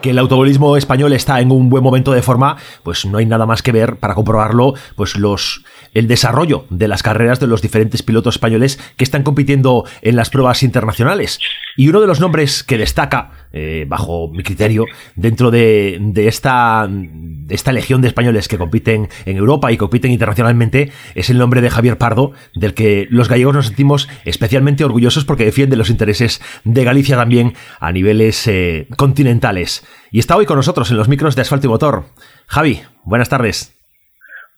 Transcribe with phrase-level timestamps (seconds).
[0.00, 3.46] que el automovilismo español está en un buen momento de forma, pues no hay nada
[3.46, 8.02] más que ver para comprobarlo, pues los el desarrollo de las carreras de los diferentes
[8.02, 11.40] pilotos españoles que están compitiendo en las pruebas internacionales.
[11.76, 14.84] Y uno de los nombres que destaca, eh, bajo mi criterio,
[15.16, 20.92] dentro de, esta, de esta legión de españoles que compiten en Europa y compiten internacionalmente,
[21.14, 25.44] es el nombre de Javier Pardo, del que los gallegos nos sentimos especialmente orgullosos porque
[25.44, 29.84] defiende los intereses de Galicia también a niveles eh, continentales.
[30.10, 32.04] Y está hoy con nosotros en los micros de Asfalto y Motor.
[32.46, 33.74] Javi, buenas tardes.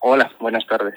[0.01, 0.95] Hola, buenas tardes.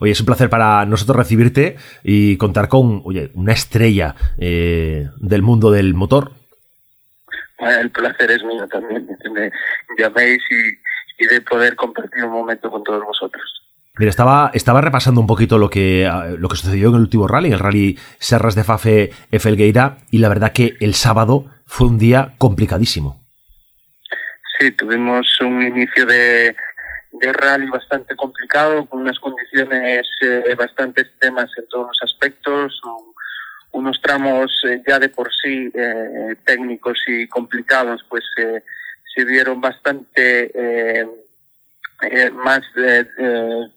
[0.00, 5.42] Oye, es un placer para nosotros recibirte y contar con oye, una estrella eh, del
[5.42, 6.32] mundo del motor.
[7.58, 9.50] El placer es mío también, me
[9.98, 13.42] llaméis y, de poder compartir un momento con todos vosotros.
[13.96, 17.52] Mira, estaba, estaba repasando un poquito lo que, lo que sucedió en el último rally,
[17.52, 22.34] el rally Serras de Fafe Felgueira, y la verdad que el sábado fue un día
[22.38, 23.23] complicadísimo.
[24.58, 26.54] Sí, tuvimos un inicio de,
[27.12, 32.80] de rally bastante complicado, con unas condiciones eh, bastante extremas en todos los aspectos,
[33.72, 41.08] unos tramos eh, ya de por sí eh, técnicos y complicados, pues se vieron bastante
[42.32, 42.62] más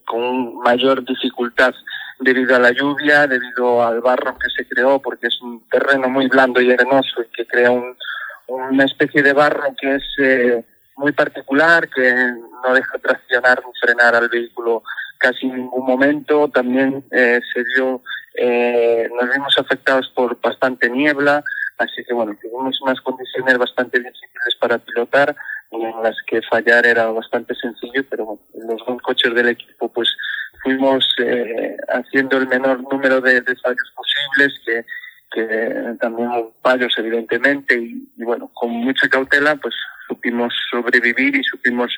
[0.05, 1.73] con mayor dificultad
[2.19, 6.27] debido a la lluvia, debido al barro que se creó, porque es un terreno muy
[6.27, 7.95] blando y arenoso y que crea un,
[8.47, 10.65] una especie de barro que es
[10.97, 14.83] muy particular, que no deja traccionar ni frenar al vehículo
[15.17, 16.49] casi en ningún momento.
[16.49, 18.01] También eh, se dio,
[18.35, 21.43] eh, nos vimos afectados por bastante niebla,
[21.77, 25.35] así que bueno, tuvimos unas condiciones bastante difíciles para pilotar
[25.71, 30.09] en las que fallar era bastante sencillo, pero bueno, los dos coches del equipo pues
[30.63, 34.85] fuimos eh, haciendo el menor número de, de fallos posibles, que
[35.37, 36.29] que también
[36.63, 39.75] fallos evidentemente y, bueno con mucha cautela pues
[40.07, 41.91] supimos sobrevivir y supimos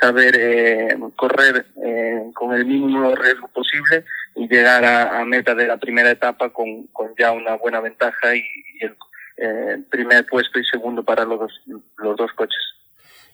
[0.00, 5.78] saber eh, correr eh, con el mínimo riesgo posible y llegar a, meta de la
[5.78, 8.44] primera etapa con, con, ya una buena ventaja y,
[8.80, 8.96] el
[9.36, 11.62] eh, primer puesto y segundo para los dos,
[11.96, 12.60] los dos coches.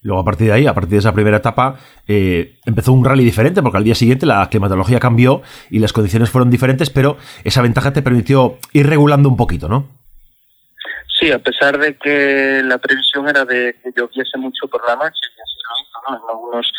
[0.02, 3.62] Luego, a partir de ahí, a partir de esa primera etapa, empezó un rally diferente,
[3.62, 7.92] porque al día siguiente la climatología cambió y las condiciones fueron diferentes, pero esa ventaja
[7.92, 10.00] te permitió ir regulando un poquito, ¿no?
[11.20, 15.20] Sí, a pesar de que la previsión era de que lloviese mucho por la noche,
[15.36, 16.16] y así lo hizo, ¿no?
[16.16, 16.72] En algunos,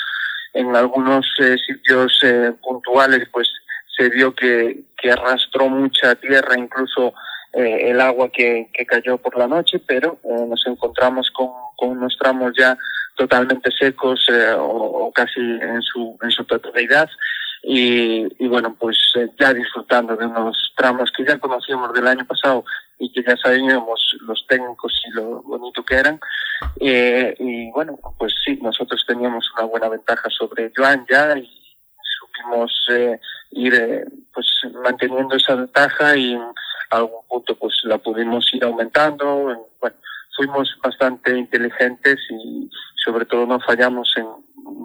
[0.53, 3.48] en algunos eh, sitios eh, puntuales, pues
[3.96, 7.14] se vio que, que arrastró mucha tierra, incluso
[7.54, 12.18] eh, el agua que, que cayó por la noche, pero nos encontramos con, con unos
[12.18, 12.78] tramos ya
[13.16, 14.26] totalmente secos
[14.58, 17.10] o, o, casi en su, en su totalidad
[17.64, 22.26] y, y bueno, pues eh, ya disfrutando de unos tramos que ya conocíamos del año
[22.26, 22.66] pasado
[22.98, 26.20] y que ya sabíamos los técnicos y lo bonito que eran.
[26.80, 31.50] Eh, y bueno, pues sí, nosotros teníamos una buena ventaja sobre Joan ya y
[32.20, 33.20] supimos eh,
[33.52, 34.48] ir eh, pues
[34.84, 36.42] manteniendo esa ventaja y en
[36.90, 39.68] algún punto pues la pudimos ir aumentando.
[39.80, 39.96] Bueno,
[40.36, 42.70] fuimos bastante inteligentes y
[43.04, 44.26] sobre todo no fallamos en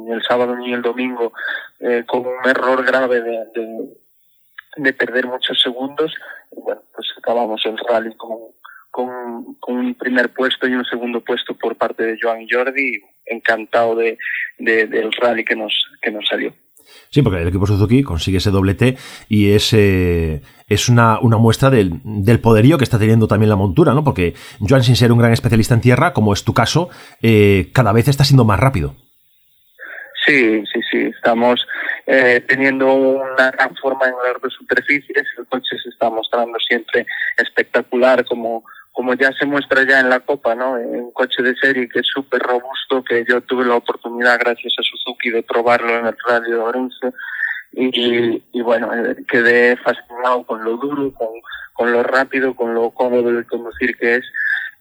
[0.06, 1.32] ni el sábado ni el domingo
[1.80, 3.46] eh, con un error grave de,
[4.76, 6.14] de, perder muchos segundos.
[6.52, 8.38] Y bueno, pues acabamos el rally con,
[8.90, 13.02] con, con, un primer puesto y un segundo puesto por parte de Joan y Jordi.
[13.28, 14.18] Encantado de,
[14.58, 16.54] del rally que nos, que nos salió.
[17.10, 18.96] Sí, porque el equipo Suzuki consigue ese doblete
[19.28, 23.56] y es, eh, es una, una muestra del, del, poderío que está teniendo también la
[23.56, 24.04] montura, ¿no?
[24.04, 26.90] Porque Joan, sin ser un gran especialista en tierra, como es tu caso,
[27.22, 28.94] eh, cada vez está siendo más rápido.
[30.26, 30.98] Sí, sí, sí.
[30.98, 31.64] Estamos
[32.06, 35.24] eh, teniendo una gran forma en las superficies.
[35.38, 37.06] El coche se está mostrando siempre
[37.36, 38.64] espectacular, como,
[38.96, 40.72] como ya se muestra ya en la Copa, ¿no?
[40.72, 44.82] Un coche de serie que es súper robusto, que yo tuve la oportunidad, gracias a
[44.82, 47.12] Suzuki, de probarlo en el Radio Orense.
[47.72, 51.28] Y, bueno, eh, quedé fascinado con lo duro, con,
[51.74, 54.24] con lo rápido, con lo cómodo de conducir que es.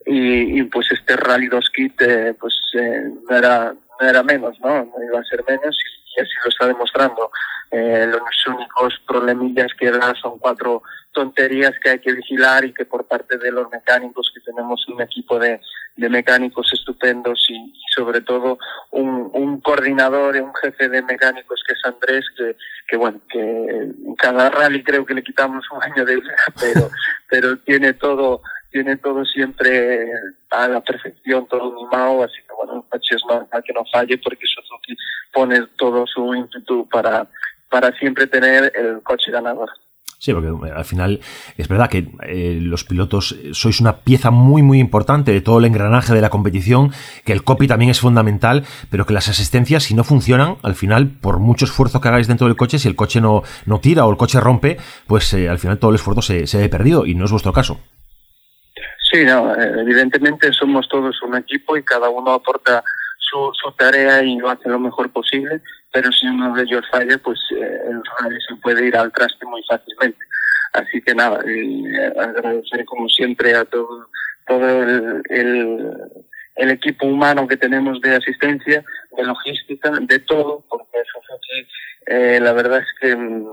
[0.06, 4.58] Y, y pues este Rally 2 Kit, eh, pues eh, no era no era menos,
[4.62, 4.86] ¿no?
[4.86, 5.78] No iba a ser menos
[6.22, 7.32] así lo está demostrando.
[7.72, 12.86] Eh, los únicos problemillas que da son cuatro tonterías que hay que vigilar y que
[12.86, 15.60] por parte de los mecánicos, que tenemos un equipo de,
[15.96, 18.60] de mecánicos estupendos y, sobre todo
[18.92, 22.58] un, un coordinador, un jefe de mecánicos que es Andrés, que,
[22.88, 26.90] que bueno, que cada rally creo que le quitamos un año de vida, pero,
[27.30, 28.42] pero tiene todo
[28.76, 30.12] tiene todo siempre
[30.50, 34.18] a la perfección, todo mimado, así que bueno, el coche es normal que no falle
[34.18, 34.75] porque Suzuki
[35.36, 37.28] pone todo su ímpetu para,
[37.70, 39.70] para siempre tener el coche ganador.
[40.18, 41.20] Sí, porque eh, al final
[41.58, 45.60] es verdad que eh, los pilotos eh, sois una pieza muy muy importante de todo
[45.60, 46.92] el engranaje de la competición,
[47.26, 51.10] que el copy también es fundamental, pero que las asistencias si no funcionan, al final
[51.10, 54.10] por mucho esfuerzo que hagáis dentro del coche, si el coche no, no tira o
[54.10, 57.26] el coche rompe, pues al final todo el esfuerzo se, se ve perdido y no
[57.26, 57.80] es vuestro caso.
[59.12, 62.84] Sí, no, evidentemente somos todos un equipo y cada uno aporta
[63.30, 65.62] su, su tarea y lo hace lo mejor posible,
[65.92, 69.46] pero si uno de ellos falla, pues eh, el rally se puede ir al traste
[69.46, 70.20] muy fácilmente.
[70.74, 74.10] Así que nada, eh, agradecer como siempre a todo,
[74.46, 75.98] todo el, el,
[76.56, 78.84] el, equipo humano que tenemos de asistencia,
[79.16, 81.20] de logística, de todo, porque eso
[82.08, 83.48] eh, la verdad es que mm,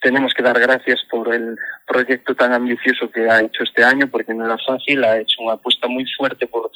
[0.00, 4.32] tenemos que dar gracias por el proyecto tan ambicioso que ha hecho este año, porque
[4.32, 6.70] no era fácil, ha hecho una apuesta muy fuerte por,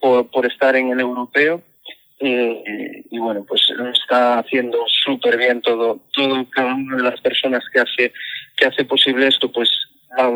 [0.00, 1.62] por, por estar en el europeo.
[2.18, 7.20] Eh, y bueno, pues lo está haciendo súper bien todo, todo, cada una de las
[7.20, 8.12] personas que hace,
[8.56, 9.68] que hace posible esto, pues
[10.16, 10.30] da,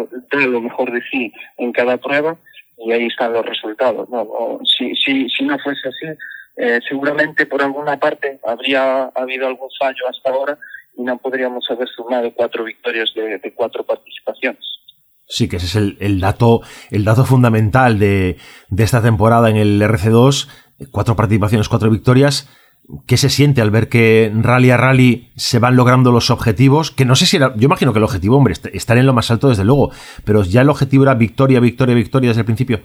[0.47, 2.37] lo mejor de sí en cada prueba
[2.77, 4.09] y ahí están los resultados.
[4.11, 4.61] ¿no?
[4.65, 6.19] si, si, si no fuese así,
[6.57, 10.59] eh, seguramente por alguna parte habría habido algún fallo hasta ahora
[10.95, 14.63] y no podríamos haber sumado cuatro victorias de, cuatro participaciones.
[15.31, 16.61] Sí, que ese es el, dato,
[16.91, 18.37] el dato fundamental de,
[18.69, 20.49] de esta temporada en el RC2.
[20.91, 22.49] Cuatro participaciones, cuatro victorias.
[23.07, 26.91] ¿Qué se siente al ver que rally a rally se van logrando los objetivos?
[26.91, 27.55] Que no sé si era.
[27.55, 29.93] Yo imagino que el objetivo, hombre, estar en lo más alto, desde luego.
[30.25, 32.81] Pero ya el objetivo era victoria, victoria, victoria desde el principio.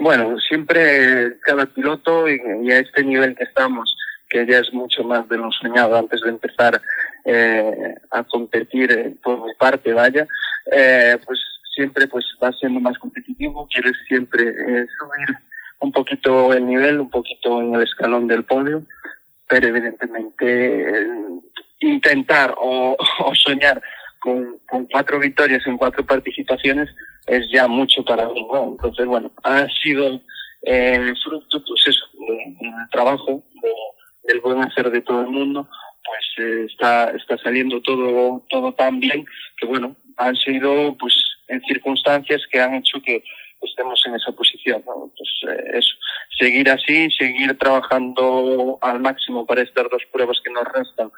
[0.00, 3.94] Bueno, siempre cada piloto y, y a este nivel que estamos
[4.28, 6.80] que ya es mucho más de lo soñado antes de empezar
[7.24, 10.26] eh, a competir eh, por mi parte, vaya,
[10.72, 11.38] eh, pues
[11.74, 15.36] siempre pues va siendo más competitivo, quieres siempre eh, subir
[15.80, 18.82] un poquito el nivel, un poquito en el escalón del podio,
[19.48, 21.06] pero evidentemente eh,
[21.80, 22.96] intentar o,
[23.34, 23.82] soñar
[24.18, 26.88] con, con, cuatro victorias en cuatro participaciones
[27.26, 28.70] es ya mucho para mí, ¿no?
[28.72, 30.20] Entonces, bueno, ha sido
[30.62, 35.68] eh, fruto, pues eso, del trabajo, de, del buen hacer de todo el mundo,
[36.04, 39.24] pues eh, está, está saliendo todo, todo tan bien
[39.58, 41.14] que bueno, han sido pues
[41.48, 43.22] en circunstancias que han hecho que
[43.62, 44.82] estemos en esa posición.
[44.86, 45.10] ¿no?
[45.16, 45.94] Pues eh, eso,
[46.38, 51.10] seguir así, seguir trabajando al máximo para estas dos pruebas que nos restan,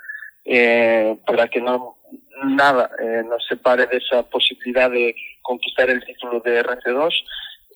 [0.44, 1.96] eh, para que no
[2.44, 7.12] nada eh, nos separe de esa posibilidad de conquistar el título de RC2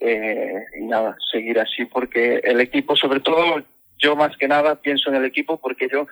[0.00, 3.62] eh, y nada, seguir así porque el equipo, sobre todo
[3.98, 6.06] yo más que nada pienso en el equipo porque yo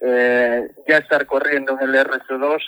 [0.00, 2.60] eh, ya estar corriendo en el RC2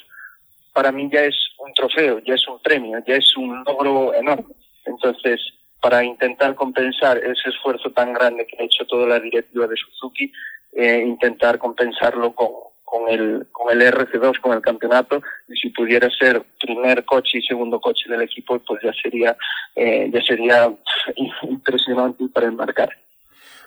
[0.79, 4.55] para mí ya es un trofeo, ya es un premio, ya es un logro enorme.
[4.85, 5.41] Entonces,
[5.81, 10.31] para intentar compensar ese esfuerzo tan grande que ha hecho toda la directiva de Suzuki,
[10.75, 16.45] eh, intentar compensarlo con, el, con el RC2, con el campeonato, y si pudiera ser
[16.61, 19.37] primer coche y segundo coche del equipo, pues ya sería,
[19.75, 20.73] eh, ya sería
[21.43, 22.91] impresionante para enmarcar.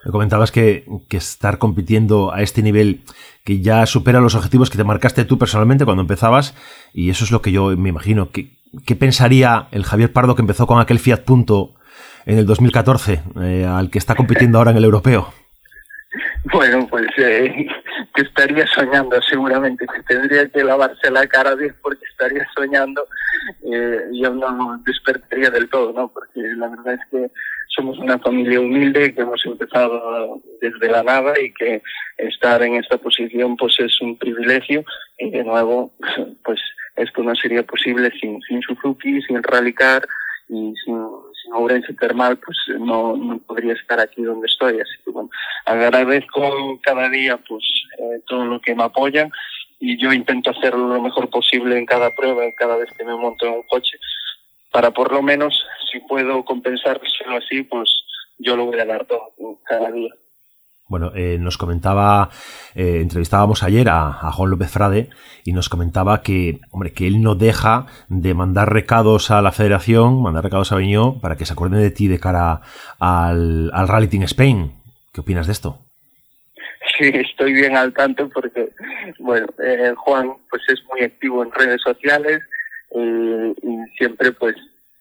[0.04, 3.02] Me comentabas que, que, estar compitiendo a este nivel
[3.44, 6.56] que ya supera los objetivos que te marcaste tú personalmente cuando empezabas,
[6.94, 8.30] y eso es lo que yo me imagino.
[8.32, 11.76] ¿Qué, pensaría el Javier Pardo que empezó con aquel Fiat Punto
[12.26, 15.34] en el 2014, eh, al que está compitiendo ahora en el europeo?
[16.52, 17.68] Bueno, pues eh,
[18.16, 23.06] que estaría soñando seguramente, que tendría que lavarse la cara bien porque estaría soñando,
[23.72, 26.08] eh, yo no despertaría del todo, ¿no?
[26.10, 27.32] Porque la verdad es que
[27.76, 31.82] somos una familia humilde que hemos empezado desde la nada y que
[32.18, 34.84] estar en esta posición pues es un privilegio.
[35.18, 35.94] Y de nuevo
[36.44, 36.60] pues
[36.96, 40.06] esto no sería posible sin, sin Suzuki, sin Rallycar
[40.50, 40.98] y sin,
[41.42, 44.80] sin Ourense Termal pues no, no podría estar aquí donde estoy.
[44.80, 45.30] Así que bueno
[45.66, 47.64] agradezco cada día pues
[48.00, 49.32] eh, todo lo que me apoyan
[49.80, 53.48] y yo intento hacerlo lo mejor posible en cada prueba, cada vez que me monto
[53.48, 53.98] en un coche
[54.72, 55.54] para por lo menos,
[55.92, 57.90] si puedo compensárselo así, pues
[58.40, 59.34] yo lo voy a dar todo
[59.66, 60.12] cada día.
[60.88, 62.30] Bueno, eh, nos comentaba,
[62.76, 65.10] eh, entrevistábamos ayer a, a, Juan López Frade
[65.46, 70.22] y nos comentaba que, hombre, que él no deja de mandar recados a la federación,
[70.22, 72.60] mandar recados a Beñó para que se acuerden de ti de cara
[73.00, 74.74] al, al Rally Team Spain.
[75.14, 75.80] ¿Qué opinas de esto?
[76.98, 78.70] Sí, estoy bien al tanto porque,
[79.20, 82.42] bueno, eh, Juan pues es muy activo en redes sociales,
[82.92, 84.56] y, y siempre pues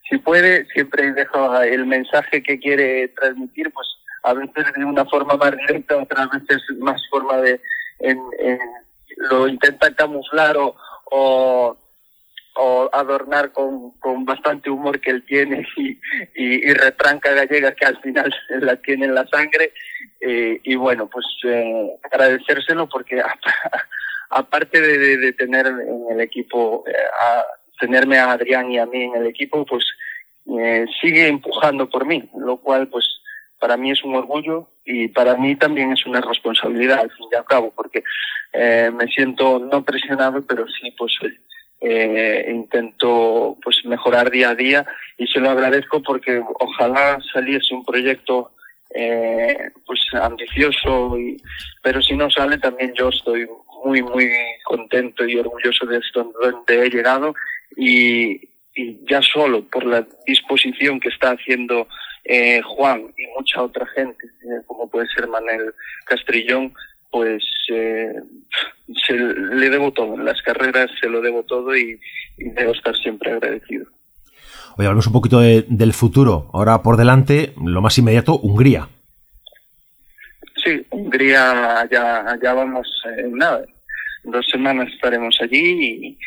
[0.09, 3.87] si puede siempre deja el mensaje que quiere transmitir pues
[4.23, 7.61] a veces de una forma más directa otras veces más forma de
[8.01, 8.59] en, en,
[9.31, 10.75] lo intenta camuflar o,
[11.11, 11.77] o
[12.55, 15.99] o adornar con, con bastante humor que él tiene y,
[16.35, 19.73] y, retranca gallega que al final la tiene en la sangre.
[20.21, 23.23] Eh, y bueno, pues eh, agradecérselo porque
[24.31, 26.93] aparte de, de, tener en el equipo, eh,
[27.81, 29.85] tenerme a Adrián y a mí en el equipo, pues
[30.59, 33.05] eh, sigue empujando por mí, lo cual pues
[33.59, 37.37] para mí es un orgullo y para mí también es una responsabilidad al fin y
[37.37, 38.03] al cabo, porque
[38.53, 41.13] eh, me siento no presionado, pero sí pues
[41.81, 47.85] eh, intento pues mejorar día a día y se lo agradezco porque ojalá saliese un
[47.85, 48.51] proyecto
[48.95, 51.37] eh, pues ambicioso y,
[51.83, 53.49] pero si no sale también yo estoy
[53.85, 54.31] muy muy
[54.65, 57.35] contento y orgulloso de esto donde he llegado
[57.77, 58.41] y,
[58.75, 61.87] y ya solo por la disposición que está haciendo
[62.25, 65.75] eh, Juan y mucha otra gente, eh, como puede ser Manel
[66.05, 66.73] Castrillón,
[67.11, 68.13] pues eh,
[69.07, 70.15] se, le debo todo.
[70.15, 71.99] En las carreras se lo debo todo y,
[72.39, 73.87] debo estar siempre agradecido.
[74.77, 76.49] Oye, hablamos un poquito del futuro.
[76.53, 78.89] Ahora por delante, lo más inmediato, Hungría.
[80.65, 82.87] Sí, Hungría ya, ya vamos
[83.19, 83.65] en nada.
[84.25, 86.19] dos semanas estaremos allí y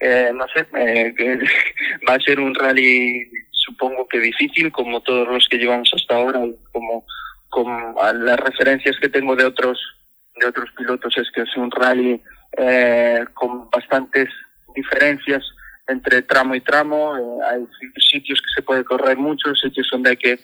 [0.00, 1.14] eh, no sé, eh,
[2.08, 6.40] va a ser un rally supongo que difícil como todos los que llevamos hasta ahora
[6.72, 7.04] como,
[7.48, 9.78] como las referencias que tengo de otros
[10.40, 12.22] de otros pilotos es que es un rally
[12.56, 14.28] eh, con bastantes
[14.74, 15.44] diferencias
[15.86, 17.16] entre tramo y tramo.
[17.16, 17.66] Eh, hay
[18.00, 20.38] sitios que se puede correr mucho sitios donde hay que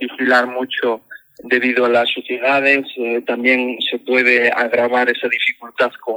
[0.00, 1.02] vigilar mucho
[1.44, 6.16] debido a las suciedades eh, también se puede agravar esa dificultad con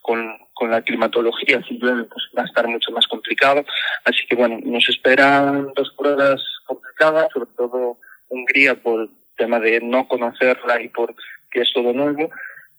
[0.00, 0.18] con,
[0.54, 3.64] con la climatología, si pues va a estar mucho más complicado.
[4.04, 10.08] Así que bueno, nos esperan dos pruebas complicadas, sobre todo Hungría por tema de no
[10.08, 11.14] conocerla y por
[11.50, 12.30] que es todo nuevo.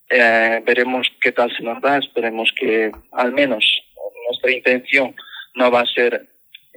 [0.09, 3.65] Eh, veremos qué tal se nos da, esperemos que al menos
[4.27, 5.15] nuestra intención
[5.55, 6.27] no va a ser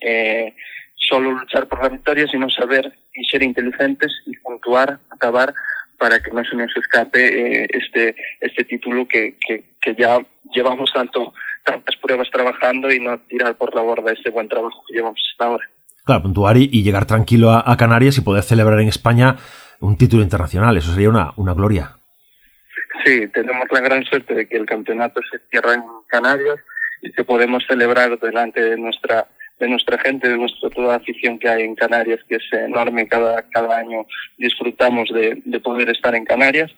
[0.00, 0.54] eh,
[0.94, 5.54] solo luchar por la victoria, sino saber y ser inteligentes y puntuar, acabar
[5.98, 10.18] para que no se nos escape eh, este este título que, que, que, ya
[10.54, 14.94] llevamos tanto tantas pruebas trabajando y no tirar por la borda este buen trabajo que
[14.94, 15.68] llevamos hasta ahora.
[16.04, 19.36] Claro, puntuar y, llegar tranquilo a, Canarias y poder celebrar en España
[19.80, 21.98] un título internacional, eso sería una, una gloria.
[23.04, 26.58] Sí, tenemos la gran suerte de que el campeonato se cierra en Canarias
[27.02, 29.28] y que podemos celebrar delante de nuestra
[29.58, 33.42] de nuestra gente, de nuestra toda afición que hay en Canarias, que es enorme, cada,
[33.50, 36.70] cada año disfrutamos de, de poder estar en Canarias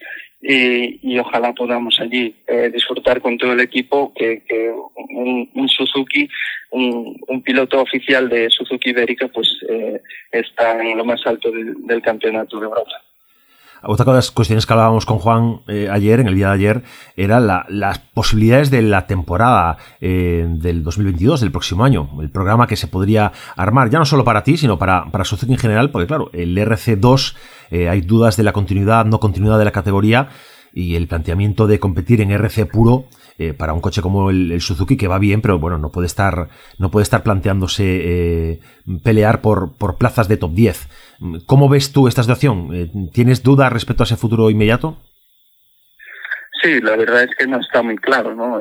[0.43, 5.69] y, y ojalá podamos allí eh, disfrutar con todo el equipo, que, que un, un,
[5.69, 6.29] Suzuki,
[6.71, 10.01] un, un, piloto oficial de Suzuki Ibérica, pues eh,
[10.33, 13.03] está en lo más alto de, del campeonato de Europa.
[13.83, 16.83] Otra de las cuestiones que hablábamos con Juan eh, ayer, en el día de ayer,
[17.17, 22.11] era la, las posibilidades de la temporada eh, del 2022, del próximo año.
[22.21, 25.53] El programa que se podría armar, ya no solo para ti, sino para, para Suzuki
[25.53, 27.35] en general, porque claro, el RC2
[27.71, 30.29] eh, hay dudas de la continuidad, no continuidad de la categoría
[30.73, 33.07] y el planteamiento de competir en RC puro
[33.39, 36.49] eh, para un coche como el, Suzuki que va bien, pero bueno, no puede estar,
[36.79, 38.61] no puede estar planteándose
[39.03, 40.89] pelear por, por plazas de top 10.
[41.47, 42.71] ¿Cómo ves tú esta situación?
[42.73, 44.97] Eh, ¿Tienes dudas respecto a ese futuro inmediato?
[46.63, 48.61] Sí, la verdad es que no está muy claro, ¿no?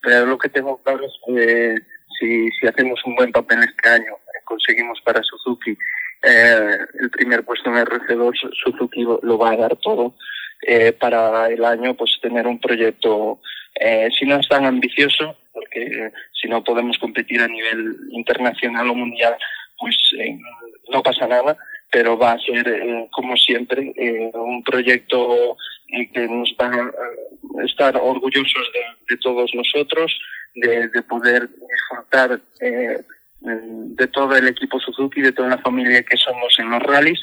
[0.00, 1.74] pero lo que tengo claro es que
[2.18, 4.14] si, hacemos un buen papel este año,
[4.44, 5.76] conseguimos para Suzuki
[6.22, 10.14] el primer puesto en RC2, Suzuki lo va a dar todo
[10.62, 13.40] eh, para el año pues tener un proyecto,
[13.78, 18.94] eh, si no es tan ambicioso, porque si no podemos competir a nivel internacional o
[18.94, 19.36] mundial,
[19.78, 20.36] pues eh,
[20.90, 21.56] no pasa nada,
[21.90, 25.56] pero va a ser, eh, como siempre, eh, un proyecto
[26.12, 26.92] que nos va
[27.60, 28.70] a estar orgullosos
[29.08, 30.20] de, todos nosotros,
[30.54, 32.40] de, de poder disfrutar
[33.40, 37.20] de todo el equipo Suzuki, de toda la familia que somos en los rallies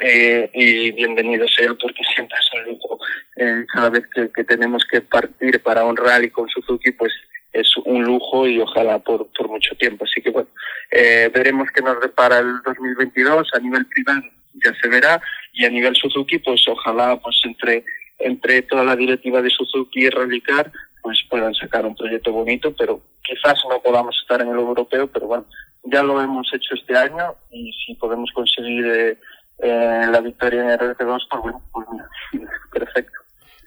[0.00, 2.98] eh, y bienvenido sea porque siempre es un lujo.
[3.36, 7.12] Eh, cada vez que, que, tenemos que partir para un rally con Suzuki, pues
[7.52, 10.04] es un lujo y ojalá por, por mucho tiempo.
[10.04, 10.48] Así que bueno,
[10.90, 14.22] eh, veremos qué nos repara el 2022 a nivel privado
[14.64, 15.20] ya se verá
[15.52, 17.84] y a nivel Suzuki pues ojalá pues entre
[18.18, 23.00] entre toda la directiva de Suzuki y Rallycar pues puedan sacar un proyecto bonito pero
[23.22, 25.46] quizás no podamos estar en el europeo pero bueno
[25.84, 29.18] ya lo hemos hecho este año y si podemos conseguir eh,
[29.60, 31.86] eh, la victoria en RT2, pues bueno, pues
[32.72, 33.18] perfecto.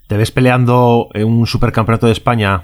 [0.08, 2.64] ¿Te ves peleando en un supercampeonato de España?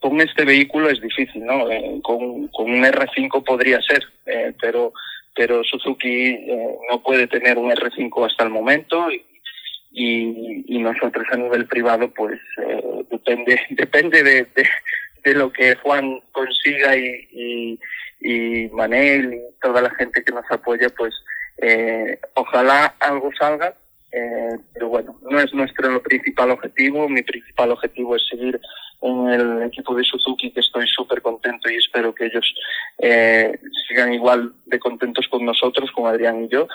[0.00, 1.70] Con este vehículo es difícil, ¿no?
[1.70, 4.92] Eh, con, con, un R5 podría ser, eh, pero
[5.36, 9.22] pero Suzuki eh, no puede tener un R5 hasta el momento y,
[9.92, 14.46] y, y nosotros a nivel privado pues eh, depende depende de,
[15.24, 17.78] de, lo que Juan consiga y,
[18.20, 21.14] y, Manel y toda la gente que nos apoya, pues
[21.58, 23.74] eh, ojalá algo salga.
[24.12, 27.08] Eh, pero bueno, no es nuestro principal objetivo.
[27.08, 28.60] Mi principal objetivo es seguir
[29.02, 32.54] en el equipo de Suzuki, que estoy súper contento y espero que ellos
[32.98, 36.68] eh, sigan igual de contentos con nosotros, con Adrián y yo.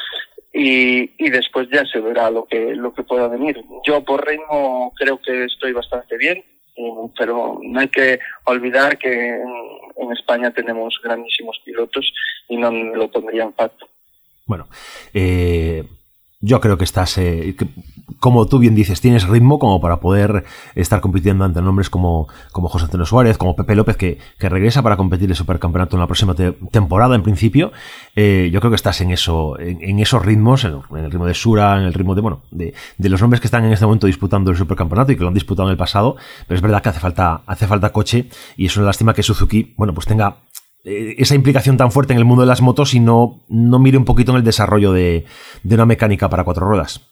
[0.54, 3.64] Y, y después ya se verá lo que, lo que pueda venir.
[3.86, 6.44] Yo por ritmo creo que estoy bastante bien,
[7.18, 12.14] pero no hay que olvidar que en, España tenemos grandísimos pilotos
[12.50, 13.88] y no lo pondría en facto.
[14.46, 14.68] Bueno,
[15.14, 15.84] eh,
[16.42, 17.56] yo creo que estás, eh,
[18.20, 20.44] como tú bien dices, tienes ritmo como para poder
[20.76, 24.98] estar compitiendo ante nombres como, como José Antonio Suárez, como Pepe López, que, regresa para
[24.98, 26.36] competir el Supercampeonato en la próxima
[26.72, 27.72] temporada, en principio.
[28.16, 31.78] Eh, yo creo que estás en eso, en, esos ritmos, en, el ritmo de Sura,
[31.78, 34.52] en el ritmo de, bueno, de, de, los nombres que están en este momento disputando
[34.52, 36.18] el Supercampeonato y que lo han disputado en el pasado.
[36.48, 39.74] Pero es verdad que hace falta, hace falta coche y es una lástima que Suzuki,
[39.78, 40.38] bueno, pues tenga
[40.84, 44.06] esa implicación tan fuerte en el mundo de las motos y no, no mire un
[44.06, 45.26] poquito en el desarrollo de,
[45.64, 47.08] una mecánica para cuatro ruedas.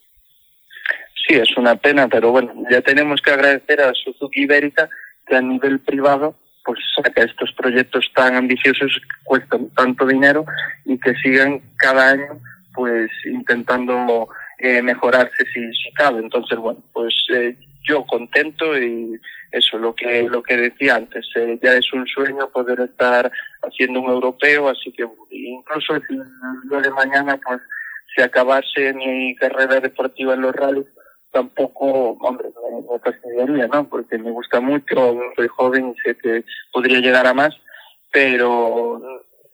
[1.28, 4.90] Sí, es una pena, pero bueno, ya tenemos que agradecer a Suzuki Ibérica
[5.28, 6.36] que a nivel privado
[6.66, 10.46] pues saca estos proyectos tan ambiciosos que cuestan tanto dinero
[10.86, 12.40] y que sigan cada año
[12.74, 16.20] pues intentando eh, mejorarse si, si cabe.
[16.20, 19.20] Entonces, bueno, pues eh, yo contento y
[19.52, 23.32] eso, lo que, lo que decía antes, eh, ya es un sueño poder estar
[23.64, 26.04] haciendo un europeo, así que incluso el
[26.70, 27.60] día de mañana, pues,
[28.16, 30.86] si acabase mi carrera deportiva en los rallies,
[31.32, 32.50] tampoco, hombre,
[32.92, 33.88] me, fastidiaría, ¿no?
[33.88, 37.56] Porque me gusta mucho, soy joven y sé que podría llegar a más,
[38.12, 39.02] pero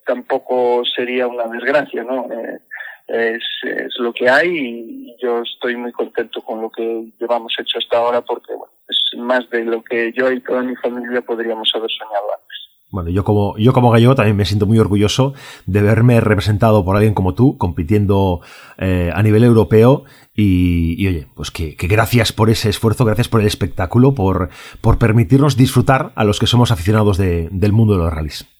[0.05, 2.27] tampoco sería una desgracia, ¿no?
[2.31, 2.59] Eh,
[3.07, 7.77] es, es lo que hay y yo estoy muy contento con lo que llevamos hecho
[7.77, 11.71] hasta ahora porque bueno, es más de lo que yo y toda mi familia podríamos
[11.75, 12.65] haber soñado antes.
[12.91, 15.33] Bueno, yo como, yo como gallego también me siento muy orgulloso
[15.65, 18.39] de verme representado por alguien como tú, compitiendo
[18.77, 20.05] eh, a nivel europeo.
[20.33, 24.97] Y, oye, pues que, que, gracias por ese esfuerzo, gracias por el espectáculo, por, por
[24.97, 28.54] permitirnos disfrutar a los que somos aficionados de, del mundo de los rallies.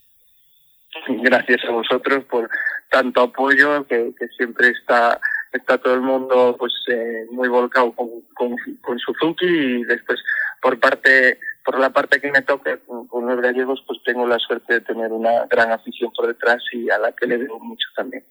[1.24, 2.50] Gracias a vosotros por
[2.90, 5.20] tanto apoyo que, que siempre está
[5.52, 10.20] está todo el mundo pues eh, muy volcado con, con, con, Suzuki y después
[10.62, 14.74] por parte por la parte que me toca con, los gallegos pues tengo la suerte
[14.76, 18.24] de tener una gran afición por detrás y a la que le debo mucho también.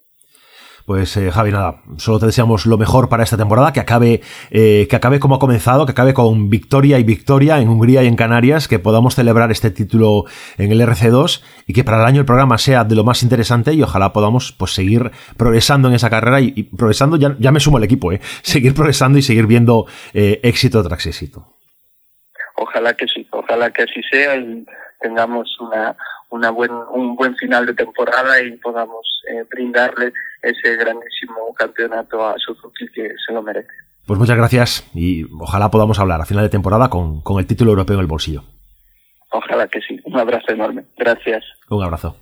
[0.87, 4.21] Pues eh, Javi, nada, solo te deseamos lo mejor para esta temporada, que acabe,
[4.51, 8.07] eh, que acabe como ha comenzado, que acabe con victoria y victoria en Hungría y
[8.07, 10.25] en Canarias, que podamos celebrar este título
[10.59, 13.73] en el RC2 y que para el año el programa sea de lo más interesante
[13.73, 17.85] y ojalá podamos pues seguir progresando en esa carrera y, progresando, ya, me sumo al
[17.85, 21.47] equipo, eh, seguir progresando y seguir viendo eh, éxito tras éxito.
[22.57, 24.67] Ojalá que sí, ojalá que así sea y
[25.01, 25.97] tengamos una,
[26.35, 32.35] una buen, un buen final de temporada y podamos eh, brindarle ese grandísimo campeonato a
[32.39, 33.69] Suzuki que se lo merece.
[34.05, 37.71] Pues muchas gracias y ojalá podamos hablar a final de temporada con, con el título
[37.71, 38.43] europeo en el bolsillo.
[39.31, 39.99] Ojalá que sí.
[40.05, 40.85] Un abrazo enorme.
[40.97, 41.45] Gracias.
[41.71, 42.17] Un abrazo.